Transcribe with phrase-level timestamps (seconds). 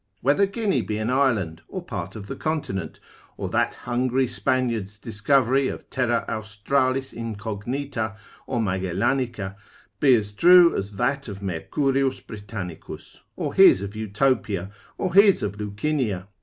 [0.21, 2.99] Whether Guinea be an island or part of the continent,
[3.37, 8.15] or that hungry Spaniard's discovery of Terra Australis Incognita,
[8.47, 9.55] or Magellanica,
[9.99, 15.59] be as true as that of Mercurius Britannius, or his of Utopia, or his of
[15.59, 16.27] Lucinia.